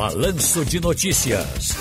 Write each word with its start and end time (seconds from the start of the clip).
Balanço 0.00 0.64
de 0.64 0.80
Notícias. 0.80 1.76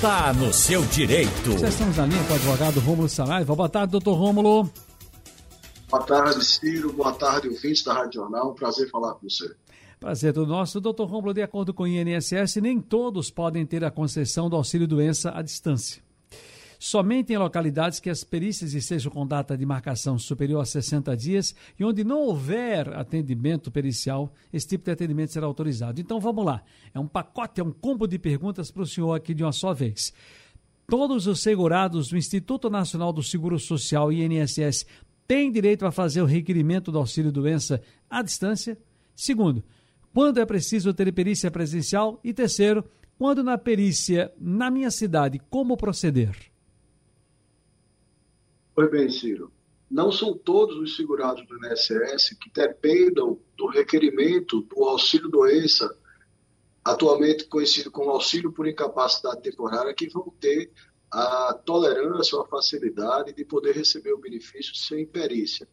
Tá 0.00 0.32
no 0.32 0.52
seu 0.52 0.80
direito. 0.86 1.58
Já 1.58 1.68
estamos 1.68 1.96
na 1.96 2.06
linha 2.06 2.22
com 2.22 2.32
o 2.32 2.36
advogado 2.36 2.78
Rômulo 2.78 3.08
Saraiva. 3.08 3.52
Boa 3.56 3.68
tarde, 3.68 3.90
doutor 3.90 4.14
Rômulo. 4.14 4.70
Boa 5.90 6.04
tarde, 6.04 6.44
Ciro. 6.44 6.92
Boa 6.92 7.12
tarde, 7.14 7.48
ouvintes 7.48 7.82
da 7.82 7.94
Rádio 7.94 8.20
Jornal. 8.20 8.52
Um 8.52 8.54
prazer 8.54 8.88
falar 8.90 9.14
com 9.14 9.28
você. 9.28 9.52
Prazer 9.98 10.32
do 10.32 10.46
nosso. 10.46 10.80
Doutor 10.80 11.08
Rômulo, 11.08 11.34
de 11.34 11.42
acordo 11.42 11.74
com 11.74 11.82
o 11.82 11.88
INSS, 11.88 12.60
nem 12.62 12.80
todos 12.80 13.28
podem 13.28 13.66
ter 13.66 13.82
a 13.82 13.90
concessão 13.90 14.48
do 14.48 14.54
auxílio-doença 14.54 15.32
à 15.34 15.42
distância. 15.42 16.00
Somente 16.86 17.32
em 17.32 17.38
localidades 17.38 17.98
que 17.98 18.10
as 18.10 18.22
perícias 18.22 18.74
estejam 18.74 19.10
com 19.10 19.26
data 19.26 19.56
de 19.56 19.64
marcação 19.64 20.18
superior 20.18 20.60
a 20.60 20.66
60 20.66 21.16
dias 21.16 21.54
e 21.80 21.82
onde 21.82 22.04
não 22.04 22.20
houver 22.20 22.92
atendimento 22.92 23.70
pericial, 23.70 24.30
esse 24.52 24.68
tipo 24.68 24.84
de 24.84 24.90
atendimento 24.90 25.32
será 25.32 25.46
autorizado. 25.46 25.98
Então 25.98 26.20
vamos 26.20 26.44
lá. 26.44 26.62
É 26.92 27.00
um 27.00 27.08
pacote, 27.08 27.58
é 27.58 27.64
um 27.64 27.72
combo 27.72 28.06
de 28.06 28.18
perguntas 28.18 28.70
para 28.70 28.82
o 28.82 28.86
senhor 28.86 29.14
aqui 29.14 29.32
de 29.32 29.42
uma 29.42 29.50
só 29.50 29.72
vez. 29.72 30.12
Todos 30.86 31.26
os 31.26 31.40
segurados 31.40 32.08
do 32.08 32.18
Instituto 32.18 32.68
Nacional 32.68 33.14
do 33.14 33.22
Seguro 33.22 33.58
Social, 33.58 34.12
INSS, 34.12 34.84
têm 35.26 35.50
direito 35.50 35.86
a 35.86 35.90
fazer 35.90 36.20
o 36.20 36.26
requerimento 36.26 36.92
do 36.92 36.98
auxílio-doença 36.98 37.80
à 38.10 38.20
distância? 38.20 38.76
Segundo, 39.16 39.64
quando 40.12 40.38
é 40.38 40.44
preciso 40.44 40.92
ter 40.92 41.10
perícia 41.14 41.50
presencial 41.50 42.20
e 42.22 42.34
terceiro, 42.34 42.84
quando 43.16 43.42
na 43.42 43.56
perícia 43.56 44.30
na 44.38 44.70
minha 44.70 44.90
cidade, 44.90 45.40
como 45.48 45.78
proceder? 45.78 46.52
Pois 48.74 48.90
bem, 48.90 49.08
Ciro, 49.08 49.52
não 49.88 50.10
são 50.10 50.36
todos 50.36 50.76
os 50.76 50.96
segurados 50.96 51.46
do 51.46 51.66
INSS 51.66 52.36
que 52.40 52.50
dependam 52.52 53.38
do 53.56 53.68
requerimento 53.68 54.62
do 54.62 54.82
auxílio 54.84 55.28
doença, 55.28 55.96
atualmente 56.84 57.44
conhecido 57.44 57.90
como 57.90 58.10
auxílio 58.10 58.50
por 58.50 58.66
incapacidade 58.66 59.42
temporária, 59.42 59.94
que 59.94 60.08
vão 60.08 60.34
ter 60.40 60.72
a 61.08 61.54
tolerância 61.54 62.36
ou 62.36 62.42
a 62.42 62.48
facilidade 62.48 63.32
de 63.32 63.44
poder 63.44 63.76
receber 63.76 64.12
o 64.12 64.18
benefício 64.18 64.74
sem 64.74 65.06
perícia. 65.06 65.68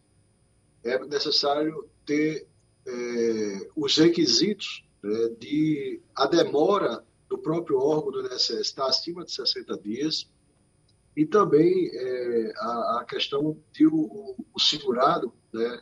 É 0.84 1.00
necessário 1.06 1.90
ter 2.06 2.46
é, 2.86 3.70
os 3.76 3.98
requisitos 3.98 4.86
né, 5.02 5.30
de 5.40 6.00
a 6.16 6.28
demora 6.28 7.04
do 7.28 7.40
próprio 7.40 7.80
órgão 7.80 8.12
do 8.12 8.28
INSS 8.28 8.60
está 8.60 8.86
acima 8.86 9.26
de 9.26 9.32
60 9.32 9.78
dias 9.80 10.30
e 11.16 11.26
também 11.26 11.90
é, 11.94 12.54
a, 12.58 13.00
a, 13.00 13.06
questão 13.08 13.58
de 13.72 13.86
o, 13.86 14.36
o 14.54 14.60
segurado 14.60 15.34
né, 15.54 15.82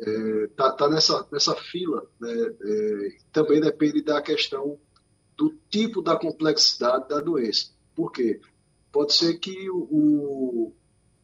é, 0.00 0.46
tá, 0.56 0.72
tá, 0.72 0.88
nessa, 0.88 1.26
nessa 1.30 1.54
fila 1.54 2.06
né, 2.20 2.32
é, 2.32 3.08
também 3.32 3.60
depende 3.60 4.02
da 4.02 4.20
questão 4.22 4.78
do 5.36 5.54
tipo 5.68 6.00
da 6.00 6.16
complexidade 6.16 7.08
da 7.08 7.20
doença. 7.20 7.70
Por 7.94 8.10
quê? 8.10 8.40
Pode 8.90 9.14
ser 9.14 9.38
que 9.38 9.70
o, 9.70 10.72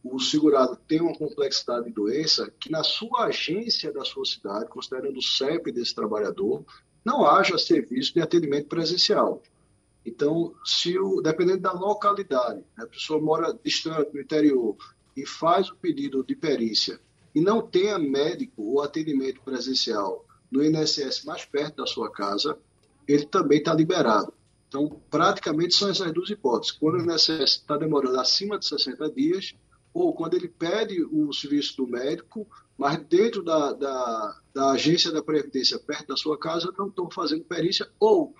o 0.03 0.19
segurado 0.21 0.77
tem 0.89 1.01
uma 1.01 1.17
complexidade 1.17 1.87
de 1.87 1.93
doença 1.93 2.53
que 2.59 2.71
na 2.71 2.83
sua 2.83 3.27
agência 3.27 3.93
da 3.93 4.05
sua 4.05 4.25
cidade, 4.25 4.71
considerando 4.71 5.19
o 5.19 5.23
CEP 5.23 5.73
desse 5.73 5.95
trabalhador, 5.95 6.65
não 7.05 7.25
haja 7.25 7.59
serviço 7.59 8.13
de 8.13 8.21
atendimento 8.21 8.69
presencial. 8.69 9.43
Então, 10.09 10.55
se 10.65 10.99
o, 10.99 11.21
dependendo 11.21 11.61
da 11.61 11.73
localidade, 11.73 12.65
né, 12.77 12.85
a 12.85 12.87
pessoa 12.87 13.21
mora 13.21 13.57
distante, 13.63 14.11
no 14.15 14.21
interior, 14.21 14.77
e 15.15 15.27
faz 15.27 15.69
o 15.69 15.77
pedido 15.77 16.25
de 16.25 16.35
perícia 16.35 16.99
e 17.35 17.41
não 17.41 17.61
tenha 17.61 17.99
médico 17.99 18.63
ou 18.63 18.83
atendimento 18.83 19.43
presencial 19.43 20.25
no 20.51 20.65
INSS 20.65 21.25
mais 21.25 21.45
perto 21.45 21.77
da 21.77 21.87
sua 21.87 22.11
casa, 22.11 22.59
ele 23.07 23.27
também 23.27 23.59
está 23.59 23.75
liberado. 23.75 24.33
Então, 24.67 25.01
praticamente 25.11 25.75
são 25.75 25.91
essas 25.91 26.13
duas 26.13 26.31
hipóteses. 26.31 26.73
Quando 26.73 26.95
o 26.95 27.13
INSS 27.13 27.53
está 27.53 27.77
demorando 27.77 28.19
acima 28.19 28.59
de 28.59 28.67
60 28.67 29.11
dias, 29.11 29.55
ou 29.93 30.15
quando 30.15 30.35
ele 30.35 30.49
pede 30.49 31.03
o 31.03 31.33
serviço 31.33 31.77
do 31.77 31.87
médico, 31.87 32.47
mas 32.79 32.99
dentro 33.05 33.43
da, 33.43 33.73
da, 33.73 34.41
da 34.55 34.71
agência 34.71 35.11
da 35.11 35.23
Previdência, 35.23 35.79
perto 35.79 36.09
da 36.09 36.17
sua 36.17 36.39
casa, 36.39 36.73
não 36.79 36.89
estão 36.89 37.11
fazendo 37.11 37.45
perícia, 37.45 37.91
ou 37.99 38.35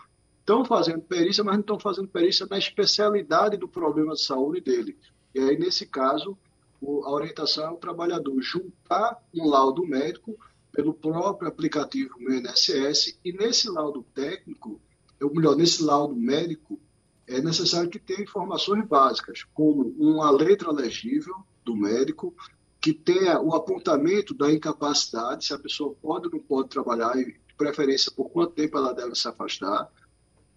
estão 0.49 0.65
fazendo 0.65 1.03
perícia, 1.03 1.45
mas 1.45 1.55
não 1.55 1.61
estão 1.61 1.79
fazendo 1.79 2.09
perícia 2.09 2.47
na 2.51 2.57
especialidade 2.57 3.59
do 3.59 3.69
problema 3.69 4.15
de 4.15 4.23
saúde 4.23 4.63
dele. 4.63 4.97
E 5.35 5.41
aí, 5.41 5.59
nesse 5.59 5.85
caso, 5.85 6.39
a 6.83 7.11
orientação 7.11 7.65
é 7.67 7.71
o 7.71 7.77
trabalhador 7.77 8.41
juntar 8.41 9.23
um 9.35 9.47
laudo 9.47 9.87
médico 9.87 10.35
pelo 10.73 10.95
próprio 10.95 11.49
aplicativo 11.49 12.15
Meu 12.19 12.39
INSS, 12.39 13.19
e 13.23 13.33
nesse 13.33 13.69
laudo 13.69 14.03
técnico, 14.15 14.81
ou 15.21 15.35
melhor, 15.35 15.55
nesse 15.55 15.83
laudo 15.83 16.17
médico, 16.17 16.81
é 17.27 17.43
necessário 17.43 17.91
que 17.91 17.99
tenha 17.99 18.23
informações 18.23 18.87
básicas, 18.87 19.45
como 19.53 19.95
uma 19.99 20.31
letra 20.31 20.73
legível 20.73 21.35
do 21.63 21.77
médico, 21.77 22.35
que 22.81 22.95
tenha 22.95 23.39
o 23.39 23.55
apontamento 23.55 24.33
da 24.33 24.51
incapacidade, 24.51 25.45
se 25.45 25.53
a 25.53 25.59
pessoa 25.59 25.95
pode 26.01 26.29
ou 26.29 26.33
não 26.33 26.41
pode 26.41 26.71
trabalhar, 26.71 27.19
e 27.19 27.27
de 27.27 27.55
preferência 27.55 28.11
por 28.11 28.31
quanto 28.31 28.55
tempo 28.55 28.79
ela 28.79 28.95
deve 28.95 29.15
se 29.15 29.29
afastar, 29.29 29.91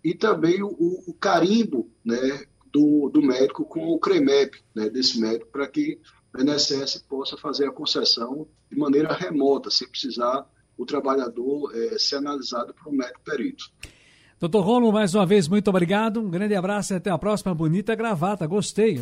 e 0.04 0.14
também 0.14 0.62
o, 0.64 0.70
o 1.08 1.14
carimbo 1.14 1.90
né, 2.04 2.46
do, 2.72 3.10
do, 3.10 3.22
médico 3.22 3.66
com 3.66 3.88
o 3.90 4.00
CREMEP 4.00 4.60
né, 4.74 4.90
desse 4.90 5.20
médico, 5.20 5.52
para 5.52 5.68
que 5.68 6.00
o 6.34 6.42
INSS 6.42 7.04
possa 7.08 7.38
fazer 7.38 7.68
a 7.68 7.72
concessão 7.72 8.48
de 8.70 8.78
maneira 8.78 9.14
remota, 9.14 9.70
sem 9.70 9.88
precisar 9.88 10.48
o 10.78 10.86
trabalhador 10.86 11.72
é, 11.76 12.00
ser 12.00 12.16
analisado 12.16 12.74
por 12.74 12.92
um 12.92 12.96
médico 12.96 13.22
perito. 13.24 13.66
Doutor 14.40 14.62
Romulo, 14.62 14.92
mais 14.92 15.14
uma 15.14 15.24
vez, 15.24 15.48
muito 15.48 15.68
obrigado. 15.68 16.20
Um 16.20 16.28
grande 16.28 16.56
abraço 16.56 16.94
e 16.94 16.96
até 16.96 17.12
a 17.12 17.18
próxima. 17.18 17.54
Bonita 17.54 17.94
gravata, 17.94 18.48
gostei. 18.48 19.00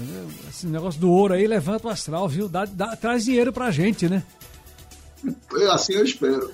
Esse 0.49 0.67
negócio 0.67 0.99
do 0.99 1.09
ouro 1.09 1.33
aí 1.33 1.47
levanta 1.47 1.87
o 1.87 1.89
astral, 1.89 2.27
viu? 2.27 2.49
Dá, 2.49 2.65
dá, 2.65 2.93
traz 2.97 3.23
dinheiro 3.23 3.53
pra 3.53 3.71
gente, 3.71 4.09
né? 4.09 4.21
Assim 5.71 5.93
eu 5.93 6.03
espero. 6.03 6.51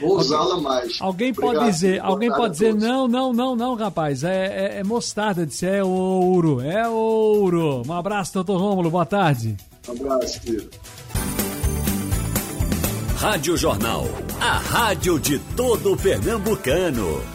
Vou 0.00 0.18
usá-la 0.18 0.60
mais. 0.60 0.98
Alguém 1.00 1.30
Obrigado, 1.30 1.54
pode 1.54 1.70
dizer, 1.72 2.00
alguém 2.00 2.30
pode 2.30 2.52
dizer, 2.52 2.74
não, 2.74 3.08
não, 3.08 3.32
não, 3.32 3.56
não, 3.56 3.74
rapaz. 3.74 4.24
É, 4.24 4.46
é, 4.46 4.78
é 4.78 4.84
mostarda, 4.84 5.46
disse, 5.46 5.66
é 5.66 5.82
ouro, 5.82 6.60
é 6.60 6.88
ouro. 6.88 7.82
Um 7.86 7.92
abraço, 7.92 8.34
doutor 8.34 8.58
Rômulo, 8.58 8.90
boa 8.90 9.06
tarde. 9.06 9.56
Um 9.88 9.92
abraço, 9.92 10.40
filho. 10.40 10.68
Rádio 13.16 13.56
Jornal, 13.56 14.04
a 14.40 14.58
rádio 14.58 15.18
de 15.18 15.38
todo 15.56 15.96
pernambucano. 15.96 17.31